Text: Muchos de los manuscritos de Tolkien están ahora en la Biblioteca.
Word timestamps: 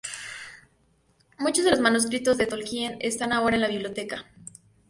Muchos 1.37 1.63
de 1.63 1.69
los 1.69 1.79
manuscritos 1.79 2.35
de 2.35 2.47
Tolkien 2.47 2.97
están 3.01 3.31
ahora 3.33 3.57
en 3.57 3.61
la 3.61 3.67
Biblioteca. 3.67 4.25